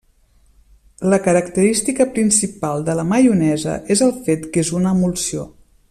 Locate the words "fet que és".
4.29-4.73